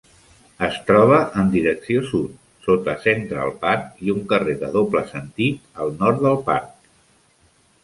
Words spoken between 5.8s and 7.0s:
al nord del parc.